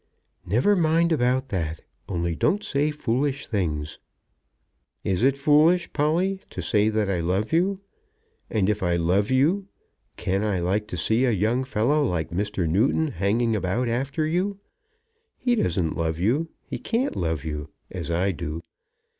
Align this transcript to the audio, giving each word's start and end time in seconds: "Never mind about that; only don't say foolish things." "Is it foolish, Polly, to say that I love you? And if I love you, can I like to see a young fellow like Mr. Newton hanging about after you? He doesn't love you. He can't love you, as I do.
"Never 0.47 0.75
mind 0.75 1.11
about 1.11 1.49
that; 1.49 1.81
only 2.09 2.33
don't 2.33 2.63
say 2.63 2.89
foolish 2.89 3.45
things." 3.45 3.99
"Is 5.03 5.21
it 5.21 5.37
foolish, 5.37 5.93
Polly, 5.93 6.41
to 6.49 6.59
say 6.59 6.89
that 6.89 7.07
I 7.07 7.19
love 7.19 7.53
you? 7.53 7.81
And 8.49 8.67
if 8.67 8.81
I 8.81 8.95
love 8.95 9.29
you, 9.29 9.67
can 10.17 10.43
I 10.43 10.59
like 10.59 10.87
to 10.87 10.97
see 10.97 11.25
a 11.25 11.29
young 11.31 11.63
fellow 11.63 12.03
like 12.03 12.31
Mr. 12.31 12.67
Newton 12.67 13.09
hanging 13.09 13.55
about 13.55 13.87
after 13.87 14.25
you? 14.25 14.57
He 15.37 15.53
doesn't 15.53 15.95
love 15.95 16.17
you. 16.19 16.49
He 16.65 16.79
can't 16.79 17.15
love 17.15 17.45
you, 17.45 17.69
as 17.91 18.09
I 18.09 18.31
do. 18.31 18.63